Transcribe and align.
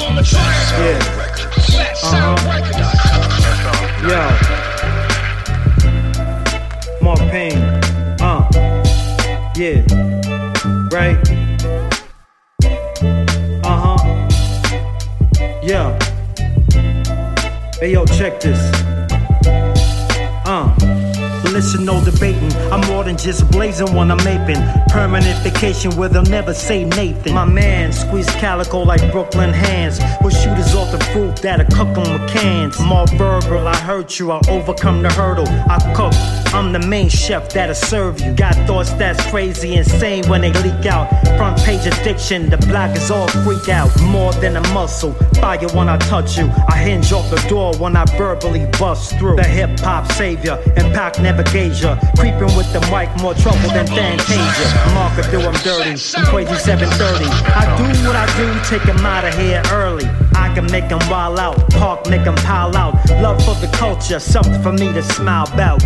Yeah. 0.00 0.98
Uh-huh. 2.02 2.36
Yo. 4.08 4.22
More 7.02 7.16
pain. 7.30 7.58
Uh. 8.18 8.48
Yeah. 9.56 9.84
Right. 10.90 11.18
Uh 13.62 13.76
huh. 13.84 13.98
Yeah. 15.62 15.98
Hey 17.78 17.92
yo, 17.92 18.06
check 18.06 18.40
this. 18.40 18.99
Listen, 21.60 21.84
no 21.84 22.02
debating. 22.02 22.50
I'm 22.72 22.80
more 22.88 23.04
than 23.04 23.18
just 23.18 23.50
blazing 23.50 23.94
when 23.94 24.10
I'm 24.10 24.26
aping. 24.26 24.62
Permanent 24.88 25.38
vacation 25.44 25.94
where 25.94 26.08
they'll 26.08 26.22
never 26.22 26.54
say 26.54 26.84
Nathan. 26.84 27.34
My 27.34 27.44
man, 27.44 27.92
squeeze 27.92 28.30
calico 28.40 28.78
like 28.78 29.02
Brooklyn 29.12 29.52
hands. 29.52 30.00
With 30.24 30.34
shooters 30.34 30.74
off 30.74 30.90
the 30.90 31.04
fruit 31.12 31.36
that'll 31.36 31.66
cook 31.76 31.94
'em 31.98 32.14
with 32.14 32.32
cans. 32.32 32.49
More 32.78 33.06
verbal, 33.06 33.66
I 33.66 33.76
hurt 33.76 34.18
you, 34.18 34.30
I'll 34.30 34.48
overcome 34.48 35.02
the 35.02 35.10
hurdle. 35.10 35.48
I 35.48 35.78
cook, 35.94 36.12
I'm 36.54 36.72
the 36.72 36.78
main 36.78 37.08
chef 37.08 37.52
that'll 37.52 37.74
serve 37.74 38.20
you. 38.20 38.32
Got 38.34 38.54
thoughts 38.66 38.92
that's 38.92 39.24
crazy, 39.30 39.74
insane 39.74 40.28
when 40.28 40.42
they 40.42 40.52
leak 40.52 40.86
out. 40.86 41.08
Front 41.36 41.58
page 41.60 41.86
addiction, 41.86 42.50
the 42.50 42.56
bloggers 42.56 43.10
all 43.10 43.28
freak 43.44 43.68
out. 43.68 43.90
More 44.02 44.32
than 44.34 44.56
a 44.56 44.60
muscle, 44.72 45.12
fire 45.40 45.68
when 45.74 45.88
I 45.88 45.96
touch 45.98 46.38
you. 46.38 46.50
I 46.68 46.76
hinge 46.76 47.12
off 47.12 47.28
the 47.30 47.44
door 47.48 47.74
when 47.76 47.96
I 47.96 48.04
verbally 48.16 48.66
bust 48.78 49.18
through. 49.18 49.36
The 49.36 49.44
hip 49.44 49.80
hop 49.80 50.10
savior, 50.12 50.58
impact 50.76 51.18
gauge. 51.52 51.80
Creeping 52.18 52.54
with 52.56 52.70
the 52.72 52.80
mic, 52.92 53.08
more 53.20 53.34
trouble 53.34 53.70
than 53.70 53.86
Fantasia. 53.86 54.94
Marker 54.94 55.28
do 55.30 55.40
I'm 55.40 55.54
dirty, 55.62 55.90
I'm 56.16 56.26
crazy 56.26 56.54
730. 56.54 57.24
I 57.24 57.64
do 57.76 57.84
what 58.06 58.16
I 58.16 58.26
do, 58.36 58.46
take 58.68 58.86
'em 58.88 59.04
out 59.04 59.24
of 59.24 59.34
here 59.34 59.62
early. 59.72 60.08
I 60.40 60.48
can 60.54 60.66
make 60.70 60.90
'em 60.90 60.98
wild 61.10 61.38
out, 61.38 61.56
park 61.70 62.08
make 62.08 62.26
'em 62.26 62.34
pile 62.36 62.74
out. 62.76 62.94
Love 63.20 63.38
for 63.44 63.54
the 63.54 63.68
culture, 63.76 64.18
something 64.18 64.60
for 64.62 64.72
me 64.72 64.92
to 64.92 65.02
smile 65.02 65.46
about. 65.52 65.82